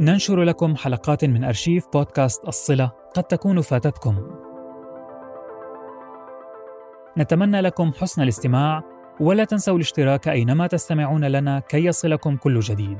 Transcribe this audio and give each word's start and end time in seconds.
ننشر 0.00 0.42
لكم 0.42 0.76
حلقات 0.76 1.24
من 1.24 1.44
أرشيف 1.44 1.84
بودكاست 1.92 2.48
الصلة 2.48 2.92
قد 3.14 3.24
تكون 3.24 3.60
فاتتكم. 3.60 4.16
نتمنى 7.18 7.60
لكم 7.60 7.92
حسن 7.92 8.22
الاستماع 8.22 8.82
ولا 9.20 9.44
تنسوا 9.44 9.74
الاشتراك 9.74 10.28
أينما 10.28 10.66
تستمعون 10.66 11.24
لنا 11.24 11.60
كي 11.60 11.84
يصلكم 11.84 12.36
كل 12.36 12.60
جديد. 12.60 12.98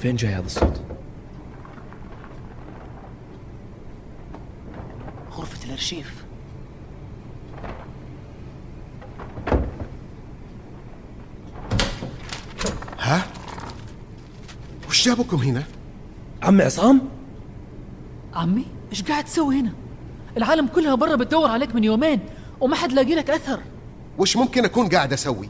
فين 0.00 0.16
جاي 0.16 0.34
هذا 0.34 0.46
الصوت؟ 0.46 0.80
غرفة 5.32 5.66
الأرشيف 5.66 6.24
ها؟ 12.98 13.26
وش 14.88 15.08
جابكم 15.08 15.36
هنا؟ 15.36 15.64
عمي 16.42 16.62
عصام؟ 16.62 17.00
عمي 18.34 18.66
إيش 18.90 19.02
قاعد 19.02 19.24
تسوي 19.24 19.60
هنا؟ 19.60 19.72
العالم 20.36 20.66
كلها 20.66 20.94
برا 20.94 21.16
بتدور 21.16 21.50
عليك 21.50 21.74
من 21.74 21.84
يومين 21.84 22.20
وما 22.60 22.76
حد 22.76 22.92
لاقي 22.92 23.14
لك 23.14 23.30
أثر 23.30 23.60
وش 24.18 24.36
ممكن 24.36 24.64
أكون 24.64 24.88
قاعد 24.88 25.12
أسوي؟ 25.12 25.48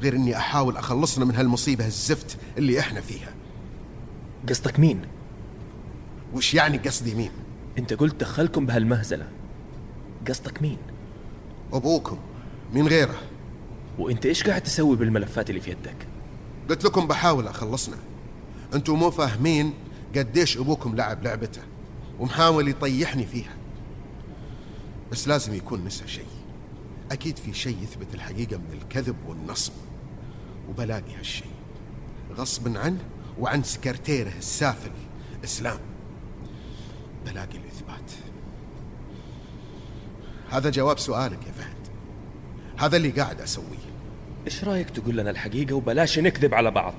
غير 0.00 0.14
إني 0.14 0.36
أحاول 0.36 0.76
أخلصنا 0.76 1.24
من 1.24 1.34
هالمصيبة 1.34 1.86
الزفت 1.86 2.36
اللي 2.58 2.80
إحنا 2.80 3.00
فيها 3.00 3.34
قصدك 4.48 4.80
مين؟ 4.80 5.02
وش 6.34 6.54
يعني 6.54 6.78
قصدي 6.78 7.14
مين؟ 7.14 7.30
أنت 7.78 7.92
قلت 7.92 8.20
دخلكم 8.20 8.66
بهالمهزلة 8.66 9.28
قصدك 10.28 10.62
مين؟ 10.62 10.78
أبوكم 11.72 12.18
من 12.74 12.88
غيره 12.88 13.22
وأنت 13.98 14.26
إيش 14.26 14.44
قاعد 14.44 14.62
تسوي 14.62 14.96
بالملفات 14.96 15.50
اللي 15.50 15.60
في 15.60 15.70
يدك؟ 15.70 16.06
قلت 16.70 16.84
لكم 16.84 17.06
بحاول 17.06 17.48
أخلصنا 17.48 17.96
أنتم 18.74 18.94
مو 18.94 19.10
فاهمين 19.10 19.72
قديش 20.16 20.56
أبوكم 20.56 20.96
لعب 20.96 21.22
لعبته 21.24 21.62
ومحاول 22.20 22.68
يطيحني 22.68 23.26
فيها 23.26 23.56
بس 25.12 25.28
لازم 25.28 25.54
يكون 25.54 25.84
نسى 25.84 26.08
شيء 26.08 26.26
أكيد 27.12 27.38
في 27.38 27.54
شيء 27.54 27.76
يثبت 27.82 28.14
الحقيقة 28.14 28.56
من 28.56 28.78
الكذب 28.82 29.16
والنصب 29.28 29.72
وبلاقي 30.68 31.14
هالشيء 31.18 31.50
غصبا 32.36 32.78
عنه 32.78 32.98
وعن 33.38 33.62
سكرتيره 33.62 34.32
السافل 34.38 34.90
إسلام. 35.44 35.78
بلاقي 37.26 37.58
الإثبات. 37.58 38.12
هذا 40.50 40.70
جواب 40.70 40.98
سؤالك 40.98 41.46
يا 41.46 41.52
فهد. 41.52 41.76
هذا 42.78 42.96
اللي 42.96 43.10
قاعد 43.10 43.40
أسويه. 43.40 43.86
إيش 44.46 44.64
رأيك 44.64 44.90
تقول 44.90 45.16
لنا 45.16 45.30
الحقيقة 45.30 45.74
وبلاش 45.74 46.18
نكذب 46.18 46.54
على 46.54 46.70
بعض؟ 46.70 46.94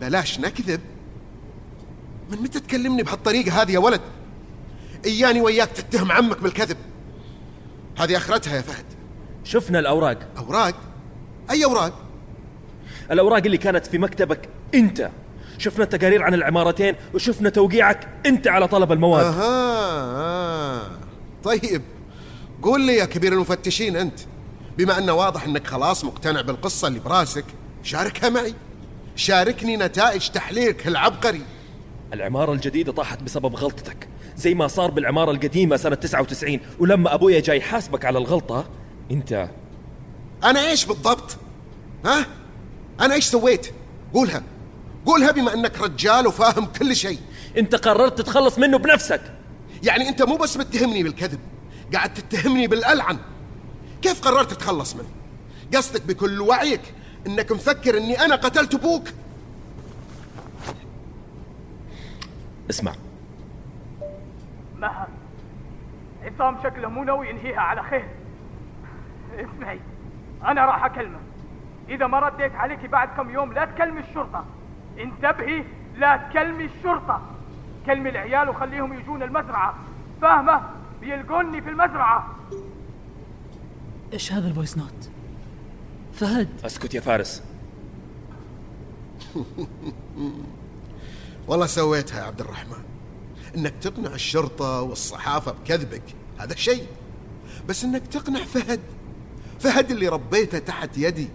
بلاش 0.00 0.40
نكذب؟ 0.40 0.80
من 2.30 2.38
متى 2.42 2.60
تكلمني 2.60 3.02
بهالطريقة 3.02 3.62
هذه 3.62 3.72
يا 3.72 3.78
ولد؟ 3.78 4.00
إياني 5.04 5.40
وياك 5.40 5.68
تتهم 5.68 6.12
عمك 6.12 6.40
بالكذب. 6.42 6.76
هذه 7.98 8.16
آخرتها 8.16 8.56
يا 8.56 8.62
فهد. 8.62 8.84
شفنا 9.44 9.78
الأوراق. 9.78 10.18
أوراق؟ 10.38 10.74
أي 11.50 11.64
أوراق؟ 11.64 12.05
الأوراق 13.10 13.42
اللي 13.44 13.56
كانت 13.58 13.86
في 13.86 13.98
مكتبك 13.98 14.48
أنت. 14.74 15.10
شفنا 15.58 15.84
التقارير 15.84 16.22
عن 16.22 16.34
العمارتين 16.34 16.94
وشفنا 17.14 17.48
توقيعك 17.50 18.08
أنت 18.26 18.48
على 18.48 18.68
طلب 18.68 18.92
المواد. 18.92 19.24
أها 19.24 19.42
آه. 20.16 20.90
طيب 21.44 21.82
قول 22.62 22.80
لي 22.80 22.94
يا 22.96 23.04
كبير 23.04 23.32
المفتشين 23.32 23.96
أنت 23.96 24.20
بما 24.78 24.98
أنه 24.98 25.12
واضح 25.12 25.44
أنك 25.44 25.66
خلاص 25.66 26.04
مقتنع 26.04 26.40
بالقصة 26.40 26.88
اللي 26.88 27.00
براسك 27.00 27.44
شاركها 27.82 28.30
معي. 28.30 28.54
شاركني 29.16 29.76
نتائج 29.76 30.28
تحليلك 30.28 30.88
العبقري. 30.88 31.42
العمارة 32.12 32.52
الجديدة 32.52 32.92
طاحت 32.92 33.22
بسبب 33.22 33.56
غلطتك. 33.56 34.08
زي 34.36 34.54
ما 34.54 34.66
صار 34.66 34.90
بالعمارة 34.90 35.30
القديمة 35.30 35.76
سنة 35.76 35.94
99 35.94 36.60
ولما 36.78 37.14
أبويا 37.14 37.40
جاي 37.40 37.60
حاسبك 37.60 38.04
على 38.04 38.18
الغلطة 38.18 38.64
أنت 39.10 39.48
أنا 40.44 40.66
إيش 40.70 40.84
بالضبط؟ 40.84 41.36
ها؟ 42.04 42.26
أنا 43.00 43.14
إيش 43.14 43.24
سويت؟ 43.24 43.74
قولها. 44.14 44.42
قولها 45.06 45.30
بما 45.30 45.54
أنك 45.54 45.80
رجال 45.80 46.26
وفاهم 46.26 46.66
كل 46.66 46.96
شيء. 46.96 47.18
أنت 47.58 47.74
قررت 47.74 48.18
تتخلص 48.18 48.58
منه 48.58 48.78
بنفسك. 48.78 49.22
يعني 49.82 50.08
أنت 50.08 50.22
مو 50.22 50.36
بس 50.36 50.56
متهمني 50.56 51.02
بالكذب 51.02 51.40
قاعد 51.94 52.14
تتهمني 52.14 52.66
بالألعن. 52.66 53.18
كيف 54.02 54.20
قررت 54.22 54.50
تتخلص 54.50 54.96
منه؟ 54.96 55.08
قصدك 55.74 56.02
بكل 56.06 56.40
وعيك 56.40 56.80
إنك 57.26 57.52
مفكر 57.52 57.96
إني 57.98 58.24
أنا 58.24 58.34
قتلت 58.34 58.74
أبوك؟ 58.74 59.08
اسمع. 62.70 62.94
مها 64.76 65.08
عصام 66.22 66.58
شكله 66.64 66.88
مو 66.88 67.04
ناوي 67.04 67.28
ينهيها 67.28 67.60
على 67.60 67.82
خير. 67.82 68.08
اسمعي 69.34 69.80
أنا 70.44 70.64
راح 70.66 70.84
أكلمه. 70.84 71.18
إذا 71.88 72.06
ما 72.06 72.18
رديت 72.18 72.54
عليك 72.54 72.86
بعد 72.86 73.08
كم 73.16 73.30
يوم 73.30 73.52
لا 73.52 73.64
تكلمي 73.64 74.00
الشرطة. 74.00 74.44
انتبهي 74.98 75.64
لا 75.96 76.16
تكلمي 76.16 76.64
الشرطة. 76.64 77.20
كلمي 77.86 78.08
العيال 78.10 78.48
وخليهم 78.48 78.98
يجون 79.00 79.22
المزرعة. 79.22 79.74
فاهمة؟ 80.22 80.62
بيلقوني 81.00 81.62
في 81.62 81.68
المزرعة. 81.68 82.36
إيش 84.12 84.32
هذا 84.32 84.48
ال 84.48 84.53
voice 84.53 84.78
note؟ 84.78 85.10
فهد. 86.12 86.48
أسكت 86.64 86.94
يا 86.94 87.00
فارس. 87.00 87.42
والله 91.48 91.66
سويتها 91.66 92.20
يا 92.20 92.26
عبد 92.26 92.40
الرحمن. 92.40 92.84
إنك 93.56 93.72
تقنع 93.80 94.14
الشرطة 94.14 94.82
والصحافة 94.82 95.52
بكذبك 95.52 96.02
هذا 96.38 96.54
شيء. 96.54 96.86
بس 97.68 97.84
إنك 97.84 98.06
تقنع 98.06 98.40
فهد. 98.40 98.80
فهد 99.60 99.90
اللي 99.90 100.08
ربيته 100.08 100.58
تحت 100.58 100.98
يدي. 100.98 101.28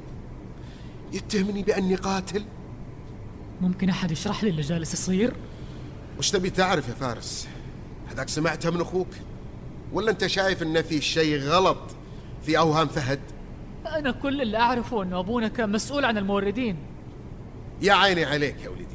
يتهمني 1.13 1.63
بأني 1.63 1.95
قاتل؟ 1.95 2.45
ممكن 3.61 3.89
أحد 3.89 4.11
يشرح 4.11 4.43
لي 4.43 4.49
اللي 4.49 4.61
جالس 4.61 4.93
يصير؟ 4.93 5.33
وش 6.19 6.31
تبي 6.31 6.49
تعرف 6.49 6.89
يا 6.89 6.93
فارس؟ 6.93 7.47
هذاك 8.11 8.29
سمعتها 8.29 8.71
من 8.71 8.81
أخوك؟ 8.81 9.07
ولا 9.93 10.11
أنت 10.11 10.27
شايف 10.27 10.63
إن 10.63 10.81
في 10.81 11.01
شيء 11.01 11.39
غلط 11.39 11.77
في 12.45 12.57
أوهام 12.57 12.87
فهد؟ 12.87 13.19
أنا 13.85 14.11
كل 14.11 14.41
اللي 14.41 14.57
أعرفه 14.57 15.03
إنه 15.03 15.19
ابونا 15.19 15.47
كان 15.47 15.71
مسؤول 15.71 16.05
عن 16.05 16.17
الموردين. 16.17 16.77
يا 17.81 17.93
عيني 17.93 18.25
عليك 18.25 18.55
يا 18.63 18.69
ولدي. 18.69 18.85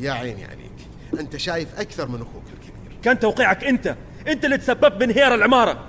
يا 0.00 0.12
عيني 0.12 0.44
عليك. 0.44 0.72
أنت 1.20 1.36
شايف 1.36 1.80
أكثر 1.80 2.08
من 2.08 2.14
أخوك 2.22 2.44
الكبير. 2.52 2.98
كان 3.02 3.18
توقيعك 3.18 3.64
أنت. 3.64 3.96
أنت 4.28 4.44
اللي 4.44 4.58
تسببت 4.58 4.92
بانهيار 4.92 5.34
العمارة. 5.34 5.84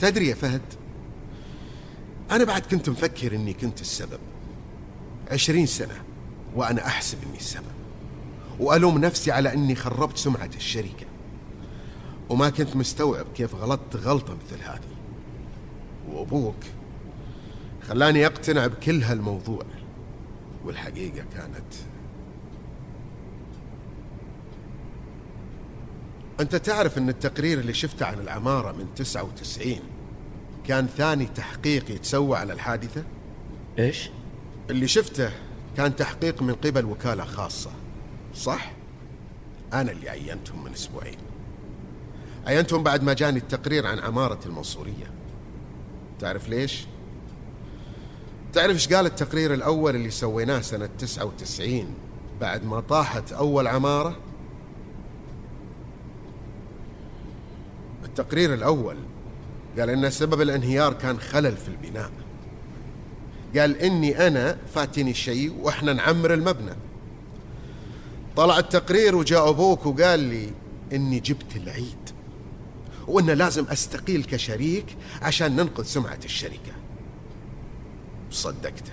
تدري 0.00 0.28
يا 0.28 0.34
فهد 0.34 0.62
أنا 2.30 2.44
بعد 2.44 2.62
كنت 2.62 2.88
مفكر 2.88 3.34
إني 3.34 3.52
كنت 3.52 3.80
السبب. 3.80 4.20
عشرين 5.30 5.66
سنة 5.66 6.02
وأنا 6.56 6.86
أحسب 6.86 7.18
إني 7.28 7.36
السبب 7.36 7.64
وألوم 8.60 8.98
نفسي 8.98 9.32
على 9.32 9.52
إني 9.52 9.74
خربت 9.74 10.16
سمعة 10.16 10.50
الشركة 10.56 11.06
وما 12.28 12.50
كنت 12.50 12.76
مستوعب 12.76 13.26
كيف 13.34 13.54
غلطت 13.54 13.96
غلطة 13.96 14.34
مثل 14.34 14.62
هذه 14.62 14.96
وأبوك 16.08 16.64
خلاني 17.88 18.26
أقتنع 18.26 18.66
بكل 18.66 19.02
هالموضوع 19.02 19.62
والحقيقة 20.64 21.24
كانت 21.34 21.74
أنت 26.40 26.56
تعرف 26.56 26.98
أن 26.98 27.08
التقرير 27.08 27.60
اللي 27.60 27.74
شفته 27.74 28.06
عن 28.06 28.20
العمارة 28.20 28.72
من 28.72 28.86
99 28.96 29.78
كان 30.66 30.86
ثاني 30.86 31.26
تحقيق 31.26 31.90
يتسوى 31.90 32.38
على 32.38 32.52
الحادثة؟ 32.52 33.04
إيش؟ 33.78 34.10
اللي 34.70 34.88
شفته 34.88 35.30
كان 35.76 35.96
تحقيق 35.96 36.42
من 36.42 36.54
قبل 36.54 36.84
وكالة 36.84 37.24
خاصة 37.24 37.70
صح؟ 38.34 38.72
أنا 39.72 39.92
اللي 39.92 40.10
عينتهم 40.10 40.64
من 40.64 40.72
أسبوعين 40.72 41.18
عينتهم 42.46 42.82
بعد 42.82 43.02
ما 43.02 43.12
جاني 43.12 43.38
التقرير 43.38 43.86
عن 43.86 43.98
عمارة 43.98 44.38
المنصورية 44.46 45.10
تعرف 46.20 46.48
ليش؟ 46.48 46.84
تعرف 48.52 48.70
إيش 48.70 48.88
قال 48.88 49.06
التقرير 49.06 49.54
الأول 49.54 49.96
اللي 49.96 50.10
سويناه 50.10 50.60
سنة 50.60 50.88
99 50.98 51.94
بعد 52.40 52.64
ما 52.64 52.80
طاحت 52.80 53.32
أول 53.32 53.66
عمارة؟ 53.66 54.16
التقرير 58.04 58.54
الأول 58.54 58.96
قال 59.78 59.90
إن 59.90 60.10
سبب 60.10 60.40
الانهيار 60.40 60.92
كان 60.92 61.20
خلل 61.20 61.56
في 61.56 61.68
البناء 61.68 62.10
قال 63.56 63.76
إني 63.76 64.26
أنا 64.26 64.58
فاتني 64.74 65.14
شيء 65.14 65.52
وإحنا 65.60 65.92
نعمر 65.92 66.34
المبنى. 66.34 66.74
طلع 68.36 68.58
التقرير 68.58 69.16
وجاء 69.16 69.48
أبوك 69.48 69.86
وقال 69.86 70.20
لي 70.20 70.50
إني 70.92 71.20
جبت 71.20 71.56
العيد 71.56 72.10
وإنه 73.06 73.34
لازم 73.34 73.64
أستقيل 73.64 74.24
كشريك 74.24 74.96
عشان 75.22 75.56
ننقذ 75.56 75.84
سمعة 75.84 76.18
الشركة. 76.24 76.72
صدقته. 78.30 78.92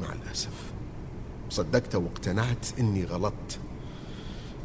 مع 0.00 0.12
الأسف. 0.12 0.54
صدقته 1.50 1.98
واقتنعت 1.98 2.66
إني 2.78 3.04
غلطت 3.04 3.58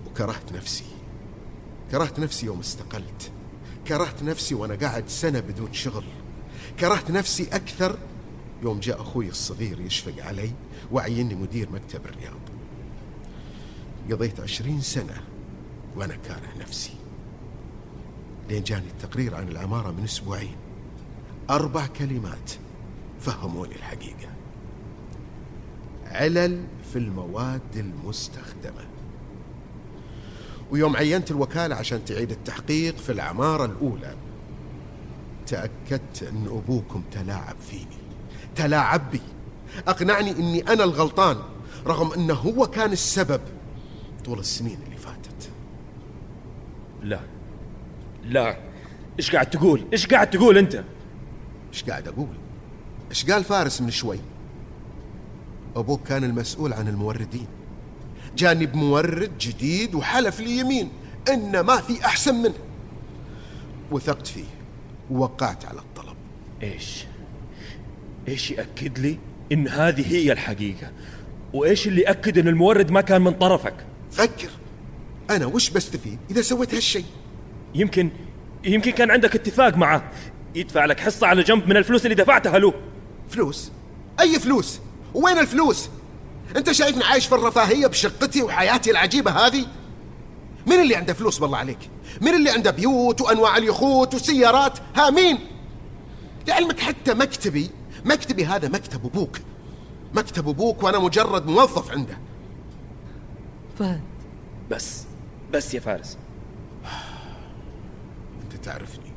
وكرهت 0.08 0.54
نفسي. 0.54 0.86
كرهت 1.92 2.20
نفسي 2.20 2.46
يوم 2.46 2.60
استقلت. 2.60 3.32
كرهت 3.88 4.24
نفسي 4.24 4.56
وأنا 4.56 4.76
قاعد 4.76 5.10
سنة 5.10 5.40
بدون 5.40 5.74
شغل. 5.74 6.04
كرهت 6.80 7.12
نفسي 7.12 7.48
أكثر 7.52 7.98
يوم 8.64 8.80
جاء 8.80 9.02
أخوي 9.02 9.30
الصغير 9.30 9.80
يشفق 9.80 10.24
علي 10.26 10.52
وعيني 10.92 11.36
مدير 11.36 11.70
مكتب 11.72 12.06
الرياض. 12.06 12.40
قضيت 14.12 14.40
عشرين 14.40 14.82
سنة 14.82 15.24
وأنا 15.96 16.16
كاره 16.16 16.50
نفسي. 16.60 16.94
لين 18.50 18.64
جاني 18.64 18.88
التقرير 18.88 19.36
عن 19.36 19.48
العمارة 19.48 19.92
من 19.92 20.04
أسبوعين. 20.04 20.56
أربع 21.50 21.88
كلمات 21.88 22.52
فهموني 23.20 23.76
الحقيقة. 23.76 24.30
علل 26.06 26.64
في 26.94 27.00
المواد 27.00 27.76
المستخدمة. 27.76 28.88
ويوم 30.72 30.96
عينت 30.96 31.32
الوكالة 31.32 31.76
عشان 31.76 32.06
تعيد 32.06 32.32
التحقيق 32.32 32.98
في 32.98 33.12
العمارة 33.12 33.66
الأولى 33.66 34.16
تأكدت 35.48 36.24
أن 36.24 36.46
أبوكم 36.48 37.04
تلاعب 37.12 37.56
فيني. 37.70 38.03
تلاعب 38.56 39.12
بي 39.12 39.22
أقنعني 39.88 40.32
أني 40.32 40.62
أنا 40.62 40.84
الغلطان 40.84 41.38
رغم 41.88 42.14
أنه 42.14 42.34
هو 42.34 42.68
كان 42.68 42.92
السبب 42.92 43.42
طول 44.26 44.40
السنين 44.40 44.78
اللي 44.86 44.98
فاتت. 44.98 45.50
لا 47.04 47.20
لا. 48.24 48.58
إيش 49.20 49.32
قاعد 49.32 49.50
تقول؟ 49.50 49.86
إيش 49.94 50.08
قاعد 50.08 50.30
تقول 50.30 50.58
أنت؟ 50.58 50.84
إيش 51.74 51.84
قاعد 51.84 52.08
أقول؟ 52.08 52.36
إيش 53.10 53.32
قال 53.32 53.44
فارس 53.44 53.82
من 53.82 53.92
شوي؟ 53.92 54.20
أبوك 55.76 56.08
كان 56.08 56.24
المسؤول 56.24 56.74
عن 56.74 56.88
الموردين. 56.88 57.48
جاني 58.38 58.66
بمورد 58.66 59.38
جديد 59.38 59.96
وحلف 59.96 60.40
لي 60.40 60.58
يمين 60.58 60.92
إن 61.30 61.60
ما 61.60 61.78
في 61.78 62.06
أحسن 62.06 62.36
منه. 62.36 62.54
وثقت 63.92 64.28
فيه 64.28 64.46
ووقعت 65.12 65.66
على 65.66 65.80
الطلب. 65.80 66.16
إيش؟ 66.64 67.06
إيش 68.28 68.52
يأكد 68.52 69.00
لي 69.00 69.20
إن 69.52 69.68
هذه 69.68 70.16
هي 70.16 70.32
الحقيقة؟ 70.32 70.92
وإيش 71.54 71.88
اللي 71.88 72.02
يأكد 72.02 72.38
إن 72.38 72.48
المورد 72.48 72.92
ما 72.92 73.02
كان 73.02 73.22
من 73.22 73.32
طرفك؟ 73.32 73.74
فكر. 74.12 74.50
أنا 75.30 75.46
وش 75.46 75.70
بستفيد 75.70 76.20
إذا 76.32 76.42
سويت 76.42 76.74
هالشيء؟ 76.74 77.06
يمكن 77.76 78.10
يمكن 78.64 78.92
كان 78.92 79.12
عندك 79.12 79.36
اتفاق 79.36 79.78
معه. 79.78 80.12
يدفع 80.56 80.86
لك 80.86 81.00
حصة 81.00 81.28
على 81.28 81.44
جنب 81.44 81.68
من 81.68 81.78
الفلوس 81.78 82.06
اللي 82.06 82.16
دفعتها 82.16 82.60
له. 82.60 82.74
فلوس؟ 83.30 83.72
أي 84.20 84.40
فلوس؟ 84.40 84.80
وين 85.14 85.38
الفلوس؟ 85.38 85.90
أنت 86.56 86.72
شايفني 86.72 87.04
عايش 87.04 87.28
في 87.28 87.36
الرفاهية 87.36 87.88
بشقتي 87.88 88.44
وحياتي 88.44 88.92
العجيبة 88.92 89.32
هذه؟ 89.32 89.66
مين 90.68 90.82
اللي 90.82 90.96
عنده 90.96 91.14
فلوس 91.14 91.38
بالله 91.38 91.58
عليك؟ 91.58 91.80
مين 92.22 92.36
اللي 92.36 92.50
عنده 92.50 92.72
بيوت 92.72 93.22
وأنواع 93.22 93.58
اليخوت 93.58 94.16
وسيارات 94.16 94.80
ها 94.96 95.10
مين؟ 95.10 95.40
لعلمك 96.48 96.80
حتى 96.80 97.14
مكتبي 97.14 97.70
مكتبي 98.06 98.46
هذا 98.46 98.68
مكتب 98.68 99.06
أبوك. 99.06 99.40
مكتب 100.14 100.50
أبوك 100.50 100.84
وأنا 100.84 101.00
مجرد 101.00 101.46
موظف 101.46 101.92
عنده. 101.92 102.18
فهد. 103.80 104.02
بس 104.72 105.04
بس 105.54 105.74
يا 105.74 105.80
فارس. 105.80 106.18
أنت 108.44 108.56
تعرفني. 108.64 109.12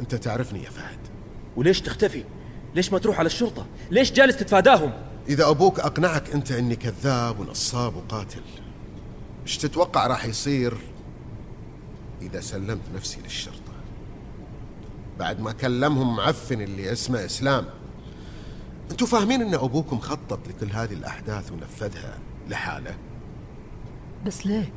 أنت 0.00 0.14
تعرفني 0.14 0.62
يا 0.64 0.70
فهد. 0.70 0.98
وليش 1.56 1.80
تختفي؟ 1.80 2.24
ليش 2.74 2.92
ما 2.92 2.98
تروح 2.98 3.18
على 3.18 3.26
الشرطة؟ 3.26 3.66
ليش 3.90 4.12
جالس 4.12 4.36
تتفاداهم؟ 4.36 4.92
إذا 5.28 5.50
أبوك 5.50 5.80
أقنعك 5.80 6.30
أنت 6.30 6.52
أني 6.52 6.76
كذاب 6.76 7.40
ونصاب 7.40 7.96
وقاتل 7.96 8.42
إيش 9.42 9.58
تتوقع 9.58 10.06
راح 10.06 10.24
يصير 10.24 10.76
إذا 12.22 12.40
سلمت 12.40 12.82
نفسي 12.94 13.20
للشرطة؟ 13.20 13.65
بعد 15.18 15.40
ما 15.40 15.52
كلمهم 15.52 16.16
معفن 16.16 16.60
اللي 16.60 16.92
اسمه 16.92 17.24
إسلام. 17.24 17.66
أنتوا 18.90 19.06
فاهمين 19.06 19.42
أن 19.42 19.54
أبوكم 19.54 19.98
خطط 19.98 20.38
لكل 20.48 20.72
هذه 20.72 20.92
الأحداث 20.92 21.52
ونفذها 21.52 22.18
لحاله؟ 22.48 22.96
بس 24.26 24.46
ليه؟ 24.46 24.72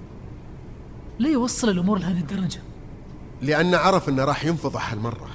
ليه 1.19 1.29
يوصل 1.29 1.69
الأمور 1.69 1.99
لهذه 1.99 2.19
الدرجة؟ 2.19 2.61
لأنه 3.41 3.77
عرف 3.77 4.09
أنه 4.09 4.23
راح 4.23 4.45
ينفضح 4.45 4.91
هالمرة 4.91 5.29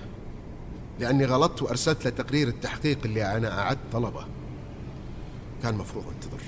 لأني 1.00 1.24
غلطت 1.24 1.62
وأرسلت 1.62 2.04
له 2.04 2.10
تقرير 2.10 2.48
التحقيق 2.48 2.98
اللي 3.04 3.36
أنا 3.36 3.60
أعدت 3.60 3.78
طلبه. 3.92 4.26
كان 5.62 5.74
مفروض 5.74 6.04
أنتظر. 6.14 6.44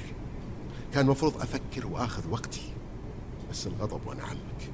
كان 0.95 1.07
مفروض 1.07 1.37
أفكر 1.41 1.87
وآخذ 1.87 2.31
وقتي. 2.31 2.73
بس 3.51 3.67
الغضب 3.67 4.01
وأنا 4.07 4.23
عمك 4.23 4.71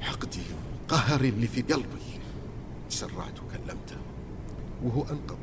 حقدي 0.00 0.40
وقهري 0.84 1.28
اللي 1.28 1.46
في 1.46 1.62
قلبي. 1.62 2.04
تسرعت 2.90 3.42
وكلمته 3.42 3.96
وهو 4.84 5.02
أنقض 5.02 5.38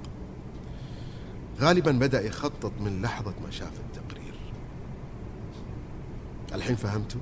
غالبا 1.59 1.91
بدأ 1.91 2.21
يخطط 2.21 2.71
من 2.79 3.01
لحظة 3.01 3.33
ما 3.45 3.51
شاف 3.51 3.71
التقرير. 3.79 4.33
الحين 6.55 6.75
فهمتوا؟ 6.75 7.21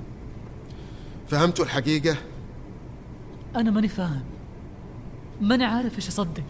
فهمتوا 1.28 1.66
الحقيقة؟ 1.66 2.16
أنا 3.56 3.72
ماني 3.72 3.88
فاهم. 3.88 4.24
ماني 5.42 5.66
عارف 5.66 5.96
إيش 5.96 6.08
أصدق. 6.08 6.44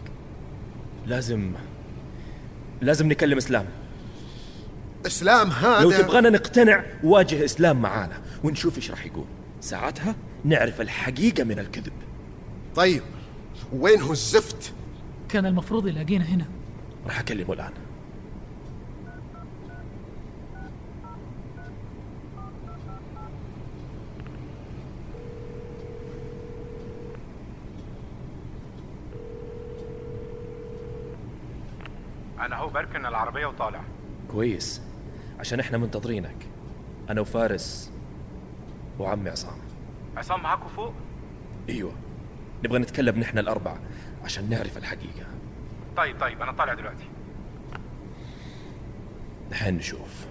لازم 1.06 1.52
لازم 2.80 3.08
نكلم 3.08 3.36
إسلام. 3.36 3.66
إسلام 5.06 5.50
هذا 5.50 5.80
لو 5.80 5.90
تبغانا 5.90 6.30
نقتنع 6.30 6.84
واجه 7.04 7.44
إسلام 7.44 7.82
معانا 7.82 8.22
ونشوف 8.44 8.76
إيش 8.76 8.90
راح 8.90 9.06
يقول. 9.06 9.26
ساعتها 9.60 10.14
نعرف 10.44 10.80
الحقيقة 10.80 11.44
من 11.44 11.58
الكذب. 11.58 11.92
طيب 12.74 13.02
وين 13.72 14.00
هو 14.00 14.12
الزفت؟ 14.12 14.72
كان 15.28 15.46
المفروض 15.46 15.86
يلاقينا 15.86 16.24
هنا. 16.24 16.44
راح 17.06 17.20
أكلمه 17.20 17.52
الآن. 17.52 17.72
أنا 32.40 32.56
هو 32.56 32.68
بركن 32.68 33.06
العربية 33.06 33.46
وطالع. 33.46 33.80
كويس 34.30 34.82
عشان 35.40 35.60
إحنا 35.60 35.78
منتظرينك. 35.78 36.36
أنا 37.10 37.20
وفارس 37.20 37.90
وعمي 38.98 39.30
عصام. 39.30 39.69
عصام 40.16 40.42
معاكوا 40.42 40.68
فوق؟ 40.68 40.92
أيوه. 41.68 41.92
نبغى 42.64 42.78
نتكلم 42.78 43.18
نحن 43.18 43.38
الأربعة 43.38 43.78
عشان 44.24 44.50
نعرف 44.50 44.78
الحقيقة. 44.78 45.26
طيب 45.96 46.20
طيب 46.20 46.42
أنا 46.42 46.52
طالع 46.52 46.74
دلوقتي. 46.74 47.04
نحن 49.50 49.74
نشوف 49.74 50.26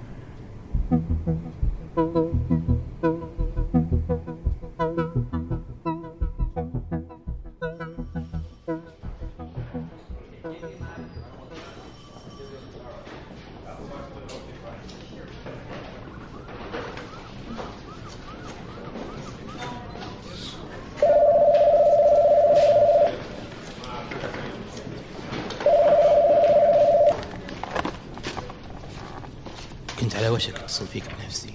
كنت 30.01 30.15
على 30.15 30.29
وشك 30.29 30.55
اتصل 30.55 30.87
فيك 30.87 31.03
بنفسي. 31.19 31.53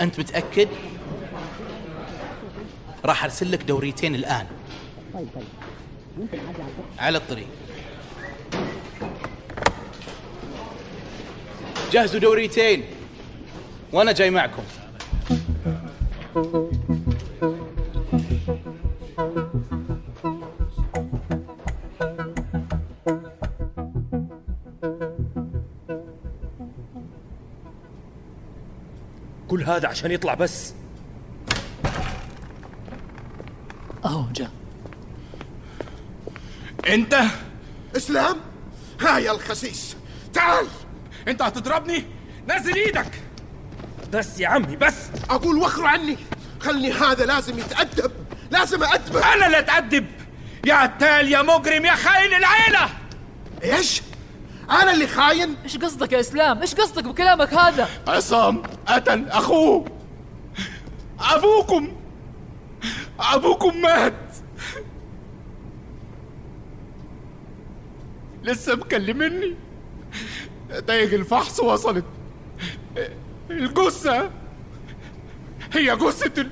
أنت 0.00 0.20
متأكد؟ 0.20 0.68
راح 3.04 3.24
أرسل 3.24 3.52
لك 3.52 3.62
دوريتين 3.62 4.14
الآن. 4.14 4.46
على 6.98 7.18
الطريق. 7.18 7.46
جهزوا 11.92 12.20
دوريتين. 12.20 12.84
وأنا 13.92 14.12
جاي 14.12 14.30
معكم. 14.30 14.62
هذا 29.76 29.88
عشان 29.88 30.10
يطلع 30.10 30.34
بس. 30.34 30.74
أهو 34.04 34.24
جاء 34.32 34.50
أنت؟ 36.88 37.22
إسلام 37.96 38.36
ها 39.00 39.18
يا 39.18 39.32
الخسيس. 39.32 39.96
تعال. 40.34 40.66
أنت 41.28 41.42
هتضربني؟ 41.42 42.04
نزل 42.48 42.74
إيدك. 42.74 43.22
بس 44.12 44.40
يا 44.40 44.48
عمي 44.48 44.76
بس. 44.76 44.94
أقول 45.30 45.56
وخروا 45.56 45.88
عني. 45.88 46.16
خلني 46.60 46.92
هذا 46.92 47.24
لازم 47.24 47.58
يتأدب. 47.58 48.12
لازم 48.50 48.84
أدبه 48.84 49.34
أنا 49.34 49.46
اللي 49.46 49.58
أتأدب. 49.58 50.06
يا 50.66 50.74
عتال 50.74 51.32
يا 51.32 51.42
مجرم 51.42 51.84
يا 51.84 51.94
خاين 51.94 52.34
العيلة. 52.34 52.88
إيش؟ 53.64 54.02
أنا 54.70 54.92
اللي 54.92 55.06
خاين؟ 55.06 55.56
إيش 55.64 55.76
قصدك 55.76 56.12
يا 56.12 56.20
إسلام؟ 56.20 56.60
إيش 56.60 56.74
قصدك 56.74 57.04
بكلامك 57.04 57.54
هذا؟ 57.54 57.88
عصام. 58.08 58.62
قتل 58.86 59.28
أخوه. 59.28 59.84
أبوكم. 61.20 61.92
أبوكم 63.20 63.82
مات. 63.82 64.36
لسه 68.42 68.74
مكلمني. 68.76 69.54
نتائج 70.70 71.14
الفحص 71.14 71.60
وصلت. 71.60 72.04
الجثة. 73.50 74.30
هي 75.72 75.96
جثة 75.96 76.42
ال... 76.42 76.50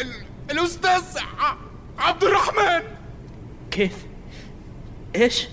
ال... 0.00 0.12
الأستاذ 0.50 1.18
ع... 1.38 1.54
عبد 1.98 2.24
الرحمن 2.24 2.82
كيف؟ 3.70 4.06
إيش؟ 5.16 5.48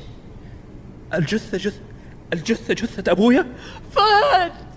الجثة 1.13 1.57
جثة 1.57 1.81
الجثة 2.33 2.73
جثة 2.73 3.11
أبويا؟ 3.11 3.47
فهد! 3.91 4.70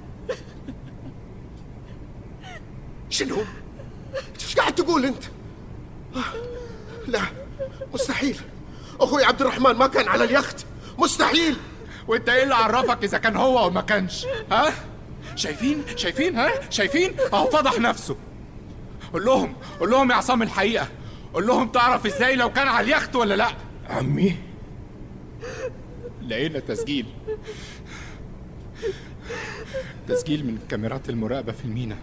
شنو؟ 3.15 3.37
إيش 4.41 4.57
قاعد 4.57 4.75
تقول 4.75 5.05
أنت؟ 5.05 5.25
لا 7.07 7.21
مستحيل. 7.95 8.41
أخوي 9.01 9.25
عبد 9.25 9.41
الرحمن 9.41 9.73
ما 9.73 9.87
كان 9.87 10.09
على 10.09 10.25
اليخت. 10.25 10.67
مستحيل. 10.99 11.57
وإنت 12.09 12.29
إيه 12.29 12.43
اللي 12.43 12.55
عرفك 12.55 13.05
إذا 13.05 13.19
كان 13.19 13.37
هو 13.37 13.59
أو 13.59 13.71
ما 13.71 13.81
كانش؟ 13.81 14.27
ها؟ 14.53 14.73
شايفين؟ 15.37 15.83
شايفين؟ 15.97 16.37
ها؟ 16.39 16.71
شايفين؟ 16.71 17.17
أهو 17.33 17.51
فضح 17.51 17.81
نفسه. 17.81 18.17
قول 19.13 19.25
لهم 19.25 19.57
قول 19.81 19.91
لهم 19.91 20.11
يا 20.11 20.17
عصام 20.17 20.43
الحقيقة. 20.43 20.89
قول 21.35 21.47
لهم 21.47 21.69
تعرف 21.69 22.07
إزاي 22.07 22.37
لو 22.37 22.53
كان 22.53 22.69
على 22.69 22.85
اليخت 22.85 23.17
ولا 23.17 23.35
لا. 23.35 23.49
عمي. 23.89 24.37
لقينا 26.23 26.59
تسجيل. 26.59 27.07
تسجيل 30.09 30.47
من 30.47 30.59
كاميرات 30.69 31.09
المراقبة 31.09 31.53
في 31.53 31.65
المينا. 31.65 31.97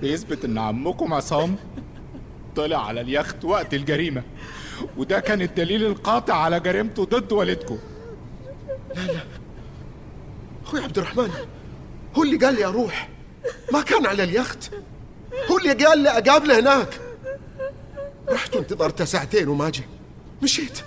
بيثبت 0.00 0.44
إن 0.44 0.58
عمكم 0.58 1.14
عصام 1.14 1.56
طلع 2.56 2.86
على 2.86 3.00
اليخت 3.00 3.44
وقت 3.44 3.74
الجريمة 3.74 4.22
وده 4.96 5.20
كان 5.20 5.42
الدليل 5.42 5.86
القاطع 5.86 6.34
على 6.34 6.60
جريمته 6.60 7.04
ضد 7.04 7.32
والدكم. 7.32 7.78
أخوي 10.64 10.80
عبد 10.80 10.98
الرحمن 10.98 11.30
هو 12.14 12.22
اللي 12.22 12.36
قال 12.36 12.54
لي 12.54 12.64
أروح؟ 12.64 13.08
ما 13.72 13.82
كان 13.82 14.06
على 14.06 14.22
اليخت؟ 14.24 14.70
هو 15.50 15.58
اللي 15.58 15.84
قال 15.84 15.98
لي 15.98 16.08
أقابله 16.08 16.60
هناك. 16.60 17.00
رحت 18.28 18.56
وانتظرته 18.56 19.04
ساعتين 19.04 19.48
وما 19.48 19.70
جاء 19.70 19.86
مشيت. 20.42 20.78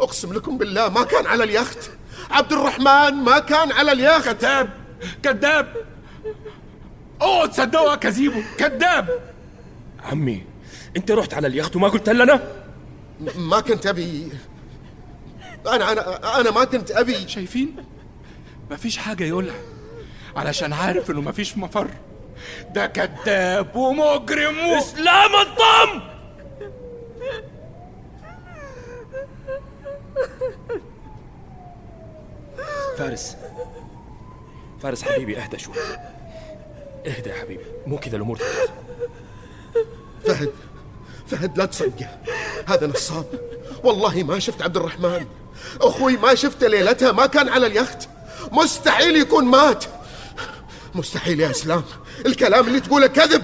أقسم 0.00 0.32
لكم 0.32 0.58
بالله 0.58 0.88
ما 0.88 1.04
كان 1.04 1.26
على 1.26 1.44
اليخت. 1.44 1.90
عبد 2.30 2.52
الرحمن 2.52 3.14
ما 3.24 3.38
كان 3.38 3.72
على 3.72 3.92
اليخت. 3.92 4.28
كذاب 4.28 4.70
كذاب. 5.22 5.91
اوعوا 7.22 7.46
تصدقوا 7.46 7.92
اكاذيبه 7.92 8.44
كذاب 8.58 9.20
عمي 10.04 10.44
أنت 10.96 11.10
رحت 11.10 11.34
على 11.34 11.46
اليخت 11.46 11.76
وما 11.76 11.88
قلت 11.88 12.08
لنا؟ 12.08 12.42
ما 13.36 13.60
كنت 13.60 13.86
أبي. 13.86 14.28
أنا 15.66 15.92
أنا 15.92 16.40
أنا 16.40 16.50
ما 16.50 16.64
كنت 16.64 16.90
أبي. 16.90 17.28
شايفين؟ 17.28 17.76
مفيش 18.70 18.96
حاجة 18.98 19.24
يقولها. 19.24 19.54
علشان 20.36 20.72
عارف 20.72 21.10
إنه 21.10 21.20
مفيش 21.20 21.58
مفر. 21.58 21.88
ده 22.70 22.86
كذاب 22.86 23.76
ومجرم 23.76 24.58
و... 24.58 24.78
إسلام 24.78 25.30
الضم! 25.34 26.02
فارس. 32.98 33.36
فارس 34.82 35.02
حبيبي 35.02 35.38
أهدى 35.38 35.58
شوي. 35.58 35.74
اهدى 37.06 37.30
يا 37.30 37.34
حبيبي 37.34 37.64
مو 37.86 37.98
كذا 37.98 38.16
الأمور. 38.16 38.38
فهد 40.26 40.52
فهد 41.26 41.58
لا 41.58 41.64
تصدقه. 41.64 42.08
هذا 42.66 42.86
نصاب. 42.86 43.26
والله 43.84 44.22
ما 44.22 44.38
شفت 44.38 44.62
عبد 44.62 44.76
الرحمن. 44.76 45.26
أخوي 45.80 46.16
ما 46.16 46.34
شفته 46.34 46.66
ليلتها 46.66 47.12
ما 47.12 47.26
كان 47.26 47.48
على 47.48 47.66
اليخت. 47.66 48.08
مستحيل 48.52 49.16
يكون 49.16 49.44
مات. 49.44 49.84
مستحيل 50.94 51.40
يا 51.40 51.50
إسلام. 51.50 51.84
الكلام 52.26 52.66
اللي 52.66 52.80
تقوله 52.80 53.06
كذب. 53.06 53.42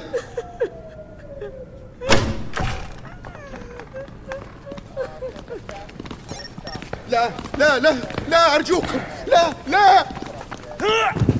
لا 7.10 7.30
لا 7.58 7.78
لا 7.78 7.96
لا 8.28 8.54
أرجوكم. 8.54 9.00
لا 9.26 9.52
لا. 9.68 10.06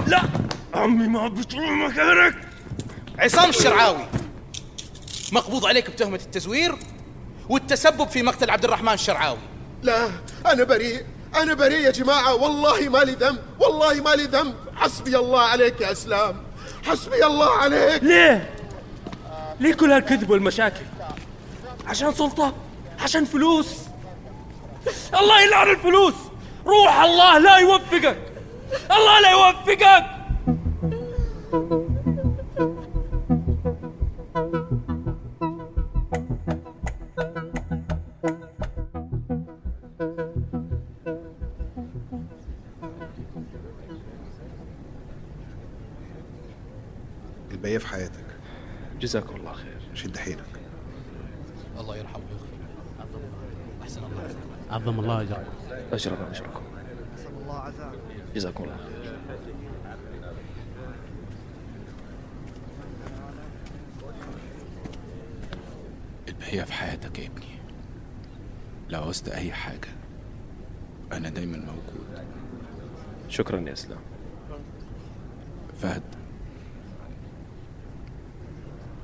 لا. 0.07 0.48
عمي 0.75 1.09
ما 1.09 1.29
بتروح 1.29 1.71
مكانك. 1.71 2.35
عصام 3.19 3.51
الشرعاوي 3.51 4.07
مقبوض 5.33 5.67
عليك 5.67 5.91
بتهمة 5.91 6.21
التزوير 6.25 6.77
والتسبب 7.49 8.09
في 8.09 8.23
مقتل 8.23 8.51
عبد 8.51 8.65
الرحمن 8.65 8.93
الشرعاوي. 8.93 9.39
لا 9.83 10.11
أنا 10.47 10.65
بريء 10.65 11.05
أنا 11.37 11.55
بريء 11.55 11.81
يا 11.81 11.91
جماعة. 11.91 12.35
والله 12.35 12.89
ما 12.89 12.99
لي 12.99 13.13
ذنب 13.13 13.39
والله 13.61 13.95
ما 13.95 14.11
لي 14.11 14.25
ذنب. 14.25 14.55
حسبي 14.77 15.17
الله 15.17 15.41
عليك 15.41 15.81
يا 15.81 15.93
إسلام. 15.93 16.43
حسبي 16.87 17.27
الله 17.27 17.51
عليك. 17.51 18.03
ليه؟ 18.03 18.55
ليه 19.61 19.75
كل 19.75 19.93
هالكذب 19.93 20.31
والمشاكل؟ 20.31 20.85
عشان 21.87 22.15
سلطة؟ 22.15 22.55
عشان 23.01 23.25
فلوس؟ 23.25 23.67
الله 25.15 25.41
يلعن 25.41 25.71
الفلوس. 25.71 26.15
روح 26.67 27.01
الله 27.01 27.39
لا 27.39 27.57
يوفقك. 27.57 28.19
الله 28.91 29.21
لا 29.21 29.31
يوفقك. 29.31 30.18
Mm-hmm. 31.50 31.88
البقية 66.49 66.64
في 66.64 66.73
حياتك 66.73 67.19
يا 67.19 67.26
ابني. 67.26 67.59
لو 68.88 69.02
عوزت 69.02 69.28
أي 69.28 69.52
حاجة 69.52 69.88
أنا 71.12 71.28
دايما 71.28 71.59
موجود. 71.59 72.25
شكرا 73.28 73.61
يا 73.61 73.73
إسلام. 73.73 73.99
فهد 75.83 76.02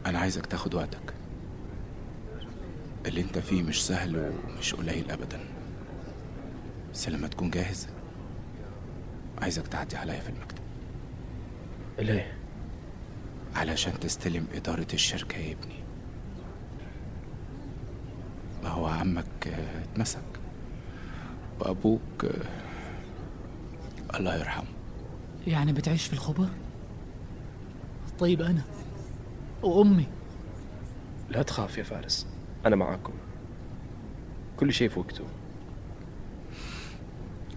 أنا 0.06 0.18
عايزك 0.18 0.46
تاخد 0.46 0.74
وقتك. 0.74 1.14
اللي 3.06 3.20
أنت 3.20 3.38
فيه 3.38 3.62
مش 3.62 3.86
سهل 3.86 4.16
ومش 4.16 4.74
قليل 4.74 5.10
أبدا. 5.10 5.40
بس 6.92 7.08
لما 7.08 7.28
تكون 7.28 7.50
جاهز 7.50 7.88
عايزك 9.42 9.66
تعدي 9.66 9.96
عليا 9.96 10.20
في 10.20 10.28
المكتب. 10.28 10.64
ليه؟ 11.98 12.32
علشان 13.54 14.00
تستلم 14.00 14.46
إدارة 14.54 14.86
الشركة 14.94 15.38
يا 15.38 15.52
ابني 15.52 15.84
ما 18.64 18.70
هو 18.70 18.86
عمك 19.04 19.48
آه، 19.48 19.82
اتمسك. 19.82 20.22
وأبوك 21.60 22.24
آه، 22.24 22.44
الله 24.18 24.36
يرحمه. 24.36 24.66
يعني 25.46 25.72
بتعيش 25.72 26.06
في 26.06 26.12
الخبر؟ 26.12 26.48
طيب 28.18 28.42
أنا 28.42 28.62
وأمي. 29.62 30.06
لا 31.30 31.42
تخاف 31.42 31.78
يا 31.78 31.82
فارس 31.82 32.26
أنا 32.66 32.76
معاكم. 32.76 33.12
كل 34.56 34.72
شيء 34.72 34.88
في 34.88 34.98
وقته. 34.98 35.24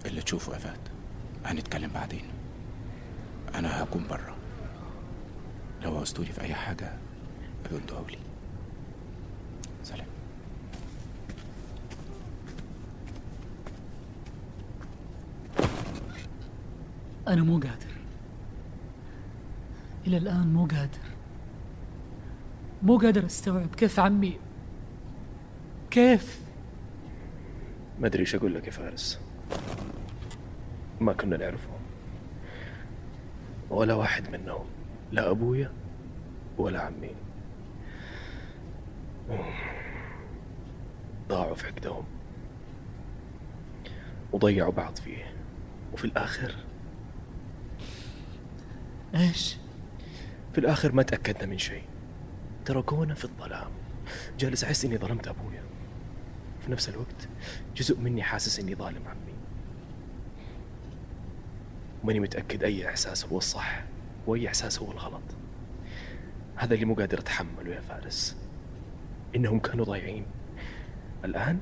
اللي 0.06 0.22
تشوفه 0.22 0.52
يا 0.52 0.58
فهد 0.58 0.80
هنتكلم 1.44 1.90
بعدين. 1.94 2.24
أنا 3.54 3.82
هكون 3.82 4.06
برا. 4.10 4.36
لو 5.82 5.96
عوزتوني 5.96 6.32
في 6.32 6.40
أي 6.40 6.54
حاجة 6.54 6.92
ردوا 7.72 8.10
لي 8.10 8.18
سلام. 9.82 10.17
أنا 17.28 17.42
مو 17.42 17.52
قادر. 17.52 17.98
إلى 20.06 20.16
الآن 20.16 20.52
مو 20.52 20.66
قادر. 20.66 21.08
مو 22.82 22.98
قادر 22.98 23.26
أستوعب 23.26 23.74
كيف 23.74 24.00
عمي. 24.00 24.38
كيف؟ 25.90 26.40
ما 28.00 28.06
أدري 28.06 28.20
إيش 28.20 28.34
أقول 28.34 28.54
لك 28.54 28.66
يا 28.66 28.72
فارس. 28.72 29.20
ما 31.00 31.12
كنا 31.12 31.36
نعرفهم. 31.36 31.80
ولا 33.70 33.94
واحد 33.94 34.30
منهم. 34.30 34.66
لا 35.12 35.30
أبويا 35.30 35.72
ولا 36.58 36.80
عمي. 36.80 37.14
ضاعوا 41.28 41.54
في 41.54 41.66
عقدهم. 41.66 42.04
وضيعوا 44.32 44.72
بعض 44.72 44.96
فيه. 44.96 45.34
وفي 45.92 46.04
الآخر 46.04 46.67
إيش؟ 49.14 49.56
في 50.52 50.58
الآخر 50.58 50.92
ما 50.92 51.02
تأكدنا 51.02 51.46
من 51.46 51.58
شيء. 51.58 51.82
تركونا 52.64 53.14
في 53.14 53.24
الظلام. 53.24 53.70
جالس 54.38 54.64
أحس 54.64 54.84
إني 54.84 54.98
ظلمت 54.98 55.28
أبويا. 55.28 55.62
في 56.60 56.70
نفس 56.70 56.88
الوقت 56.88 57.28
جزء 57.76 57.98
مني 58.00 58.22
حاسس 58.22 58.60
إني 58.60 58.74
ظالم 58.74 59.08
عمي. 59.08 59.34
ماني 62.04 62.20
متأكد 62.20 62.64
أي 62.64 62.88
إحساس 62.88 63.24
هو 63.24 63.38
الصح 63.38 63.84
وأي 64.26 64.48
إحساس 64.48 64.78
هو 64.78 64.92
الغلط. 64.92 65.22
هذا 66.56 66.74
اللي 66.74 66.84
مو 66.84 66.94
قادر 66.94 67.18
أتحمله 67.18 67.74
يا 67.74 67.80
فارس. 67.80 68.36
إنهم 69.36 69.58
كانوا 69.58 69.84
ضايعين. 69.84 70.26
الآن 71.24 71.58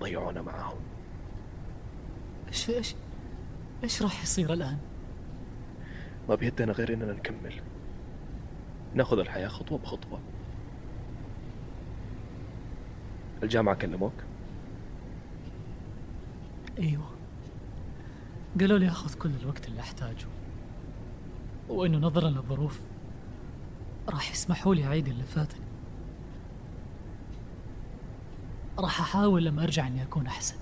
ضيعونا 0.00 0.42
معاهم 0.42 0.80
إيش 2.48 2.70
إيش 2.70 2.94
إيش 3.84 4.02
راح 4.02 4.22
يصير 4.22 4.52
الآن؟ 4.52 4.78
ما 6.30 6.36
بيدنا 6.36 6.72
غير 6.72 6.94
إننا 6.94 7.12
نكمل. 7.12 7.54
ناخذ 8.94 9.18
الحياة 9.18 9.48
خطوة 9.48 9.78
بخطوة. 9.78 10.20
الجامعة 13.42 13.74
كلموك؟ 13.74 14.12
أيوه. 16.78 17.10
قالوا 18.60 18.78
لي 18.78 18.88
آخذ 18.88 19.14
كل 19.14 19.30
الوقت 19.42 19.68
اللي 19.68 19.80
أحتاجه. 19.80 20.26
وإنه 21.68 21.98
نظرا 21.98 22.30
للظروف 22.30 22.80
راح 24.08 24.32
يسمحوا 24.32 24.74
لي 24.74 24.84
أعيد 24.84 25.08
اللي 25.08 25.24
فاتني. 25.24 25.64
راح 28.78 29.00
أحاول 29.00 29.44
لما 29.44 29.62
أرجع 29.62 29.86
إني 29.86 30.02
أكون 30.02 30.26
أحسن. 30.26 30.56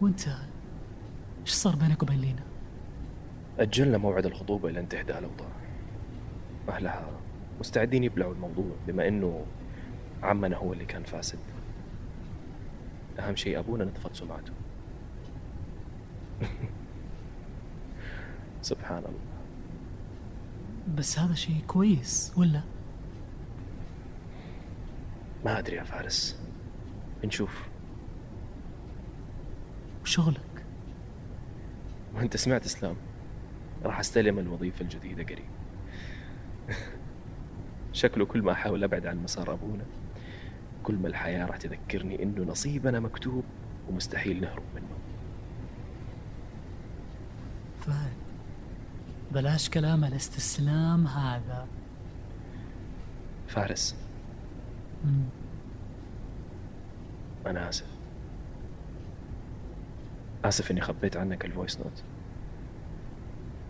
وأنت 0.00 0.20
إيش 1.46 1.54
صار 1.54 1.76
بينك 1.76 2.02
وبين 2.02 2.20
لينا؟ 2.20 2.42
أجلنا 3.58 3.98
موعد 3.98 4.26
الخطوبة 4.26 4.68
إلى 4.68 4.80
أن 4.80 4.88
تهدى 4.88 5.18
الأوضاع 5.18 5.48
أهلها 6.68 7.10
مستعدين 7.60 8.04
يبلعوا 8.04 8.32
الموضوع 8.32 8.76
بما 8.86 9.08
إنه 9.08 9.46
عمنا 10.22 10.56
هو 10.56 10.72
اللي 10.72 10.84
كان 10.84 11.02
فاسد. 11.02 11.38
أهم 13.18 13.36
شيء 13.36 13.58
أبونا 13.58 13.84
نطفت 13.84 14.14
سمعته. 14.14 14.52
سبحان 18.62 18.98
الله. 18.98 19.36
بس 20.96 21.18
هذا 21.18 21.34
شيء 21.34 21.60
كويس 21.66 22.32
ولا؟ 22.36 22.60
ما 25.44 25.58
أدري 25.58 25.76
يا 25.76 25.84
فارس. 25.84 26.40
نشوف. 27.24 27.68
وشغلك 30.02 30.45
وأنت 32.16 32.36
سمعت 32.36 32.64
إسلام 32.64 32.96
راح 33.84 33.98
أستلم 33.98 34.38
الوظيفة 34.38 34.82
الجديدة 34.82 35.22
قريب. 35.22 35.48
شكله 37.92 38.24
كل 38.26 38.42
ما 38.42 38.52
أحاول 38.52 38.84
أبعد 38.84 39.06
عن 39.06 39.22
مسار 39.22 39.52
أبونا 39.52 39.84
كل 40.82 40.94
ما 40.94 41.08
الحياة 41.08 41.46
راح 41.46 41.56
تذكرني 41.56 42.22
إنه 42.22 42.42
نصيبنا 42.42 43.00
مكتوب 43.00 43.44
ومستحيل 43.88 44.40
نهرب 44.40 44.62
منه. 44.74 44.86
فهد 47.80 48.16
بلاش 49.32 49.70
كلام 49.70 50.04
الاستسلام 50.04 51.06
هذا. 51.06 51.66
فارس. 53.48 53.96
مم. 55.04 55.24
أنا 57.46 57.68
آسف. 57.68 57.96
آسف 60.44 60.70
إني 60.70 60.80
خبيت 60.80 61.16
عنك 61.16 61.44
ال 61.44 61.50
voice 61.50 61.80
note 61.80 62.02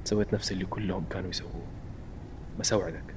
سويت 0.07 0.35
نفس 0.35 0.53
اللي 0.53 0.65
كلهم 0.65 1.05
كانوا 1.11 1.31
يسووه. 1.31 1.67
بس 2.61 2.73
أوعدك 2.73 3.15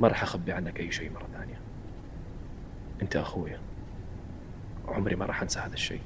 ما 0.00 0.08
راح 0.08 0.22
أخبي 0.22 0.52
عنك 0.52 0.80
أي 0.80 0.92
شيء 0.92 1.12
مرة 1.12 1.26
ثانية. 1.32 1.60
أنت 3.02 3.16
أخويا. 3.16 3.60
عمري 4.88 5.16
ما 5.16 5.26
راح 5.26 5.42
أنسى 5.42 5.60
هذا 5.60 5.74
الشيء. 5.74 6.00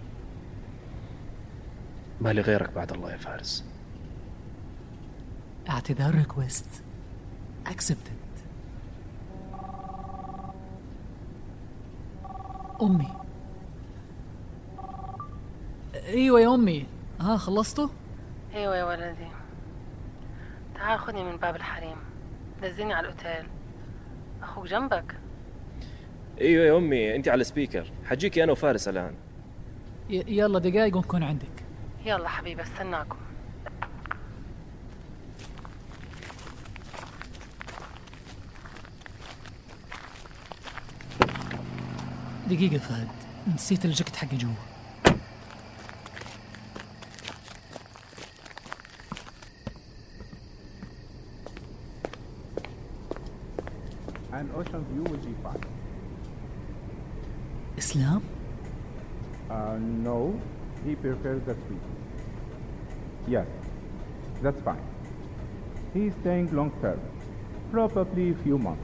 ما 2.20 2.32
لي 2.32 2.40
غيرك 2.40 2.72
بعد 2.72 2.92
الله 2.92 3.12
يا 3.12 3.16
فارس. 3.16 3.64
اعتذار 5.68 6.14
request 6.14 6.82
accepted. 7.68 8.42
أمي. 12.82 13.08
أيوة 15.94 16.40
يا 16.40 16.54
أمي. 16.54 16.86
ها 17.20 17.36
خلصتوا؟ 17.36 17.88
أيوه 18.54 18.76
يا 18.76 18.84
ولدي. 18.84 19.39
تعال 20.80 20.98
خذني 20.98 21.24
من 21.24 21.36
باب 21.36 21.56
الحريم. 21.56 21.96
نزلني 22.62 22.94
على 22.94 23.08
الأوتيل. 23.08 23.46
أخوك 24.42 24.66
جنبك؟ 24.66 25.14
إيوه 26.40 26.64
يا 26.66 26.76
أمي 26.76 27.16
أنت 27.16 27.28
على 27.28 27.40
ال 27.40 27.46
speaker 27.47 27.90
حجيكي 28.04 28.44
أنا 28.44 28.52
وفارس 28.52 28.88
الآن. 28.88 29.14
ي- 30.10 30.24
يلا 30.28 30.58
دقايق 30.58 30.96
ونكون 30.96 31.22
عندك. 31.22 31.64
يلا 32.04 32.28
حبيبي 32.28 32.62
استناكم. 32.62 33.16
دقيقة 42.50 42.78
فهد. 42.78 43.08
نسيت 43.54 43.84
الجاكيت 43.84 44.16
حقي 44.16 44.36
جوا 44.36 44.54
personal 54.70 54.86
view 54.92 55.02
will 55.02 55.18
be. 55.18 55.34
Islam? 57.76 58.22
Uh, 59.50 59.76
no, 59.80 60.40
he 60.84 60.94
prefers 60.94 61.42
the 61.44 61.54
sweet. 61.66 61.80
Yes, 63.26 63.46
that's 64.42 64.60
fine. 64.62 64.82
He's 65.94 66.12
staying 66.20 66.54
long 66.54 66.70
term, 66.80 67.00
probably 67.72 68.30
a 68.30 68.34
few 68.34 68.58
months. 68.58 68.82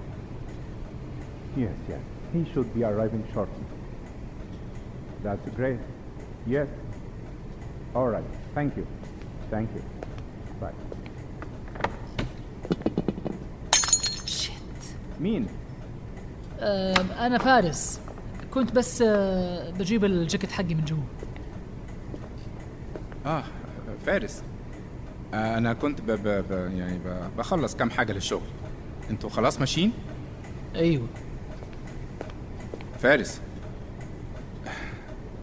Yes, 1.56 1.74
yes, 1.88 2.00
he 2.32 2.44
should 2.52 2.72
be 2.74 2.84
arriving 2.84 3.24
shortly. 3.32 3.64
That's 5.22 5.48
great. 5.50 5.80
Yes. 6.46 6.68
All 7.94 8.08
right, 8.08 8.24
thank 8.54 8.76
you. 8.76 8.86
Thank 9.50 9.70
you. 9.74 9.82
Bye. 10.60 10.72
Shit. 14.26 14.54
Mean. 15.18 15.48
أم، 16.60 17.06
أنا 17.20 17.38
فارس. 17.38 18.00
كنت 18.50 18.72
بس 18.72 19.02
أه، 19.02 19.70
بجيب 19.70 20.04
الجاكيت 20.04 20.52
حقي 20.52 20.74
من 20.74 20.84
جوا. 20.84 20.98
آه 23.26 23.44
فارس. 24.06 24.42
آه 25.34 25.58
أنا 25.58 25.72
كنت 25.72 26.00
ب 26.00 26.10
ب 26.10 26.28
ب 26.28 26.50
يعني 26.76 26.98
ب 26.98 27.30
بخلص 27.38 27.76
كام 27.76 27.90
حاجة 27.90 28.12
للشغل. 28.12 28.46
أنتوا 29.10 29.30
خلاص 29.30 29.60
ماشيين؟ 29.60 29.92
أيوة. 30.74 31.06
فارس. 32.98 33.40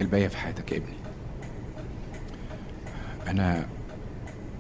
الباقية 0.02 0.28
في 0.28 0.38
حياتك 0.38 0.71
يا 0.71 0.78
ابني. 0.78 0.95
أنا 3.28 3.65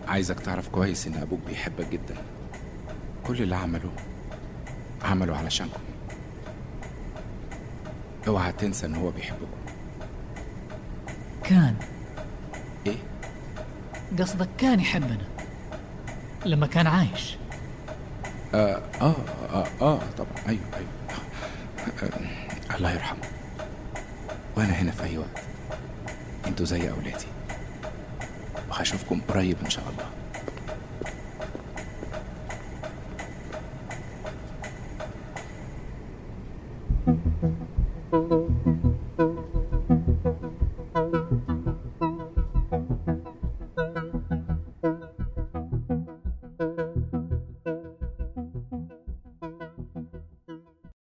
عايزك 0.07 0.39
تعرف 0.39 0.69
كويس 0.69 1.07
إن 1.07 1.13
أبوك 1.13 1.39
بيحبك 1.47 1.89
جدا. 1.89 2.15
كل 3.23 3.41
اللي 3.41 3.55
عمله 3.55 3.91
عمله 5.03 5.35
علشانكم. 5.37 5.79
أوعى 8.27 8.51
تنسى 8.51 8.85
إن 8.85 8.95
هو 8.95 9.11
بيحبكم. 9.11 9.47
كان. 11.43 11.75
إيه؟ 12.87 12.97
قصدك 14.19 14.49
كان 14.57 14.79
يحبنا 14.79 15.27
لما 16.45 16.67
كان 16.67 16.87
عايش. 16.87 17.37
آه 18.53 18.81
آه 19.01 19.15
آه, 19.53 19.67
آه 19.81 19.99
طبعا. 20.17 20.29
أيوه 20.47 20.61
أيوه. 20.73 20.89
آه 22.03 22.75
الله 22.77 22.91
يرحمه. 22.91 23.21
وأنا 24.57 24.73
هنا 24.73 24.91
في 24.91 25.03
أي 25.03 25.17
وقت. 25.17 25.41
أنتوا 26.47 26.65
زي 26.65 26.89
أولادي. 26.89 27.25
وهشوفكم 28.69 29.21
قريب 29.27 29.57
إن 29.65 29.69
شاء 29.69 29.85
الله. 29.89 30.22